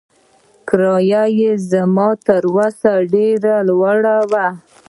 [0.67, 2.79] کرايه يې زما تر وس
[3.13, 4.47] ډېره لوړه وه.